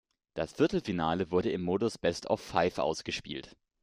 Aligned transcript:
Das 0.33 0.53
Viertelfinale 0.53 1.29
wurde 1.29 1.51
im 1.51 1.61
Modus 1.61 1.99
Best-of-Five 1.99 2.79
ausgespielt. 2.79 3.55